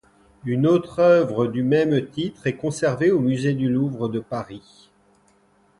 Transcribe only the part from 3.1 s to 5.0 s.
au Musée du Louvre de Paris.